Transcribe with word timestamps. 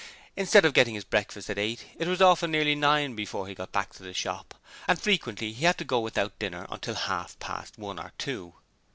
Instead 0.35 0.65
of 0.65 0.73
getting 0.73 0.95
his 0.95 1.03
breakfast 1.03 1.47
at 1.47 1.59
eight, 1.59 1.85
it 1.99 2.07
was 2.07 2.23
often 2.23 2.49
nearly 2.49 2.73
nine 2.73 3.15
before 3.15 3.47
he 3.47 3.53
got 3.53 3.71
back 3.71 3.93
to 3.93 4.01
the 4.01 4.15
shop, 4.15 4.55
and 4.87 4.99
frequently 4.99 5.53
he 5.53 5.63
had 5.65 5.77
to 5.77 5.83
go 5.85 5.99
without 5.99 6.39
dinner 6.39 6.65
until 6.71 6.95
half 6.95 7.37
past 7.37 7.77
one 7.77 7.99
or 7.99 8.11
two. 8.17 8.51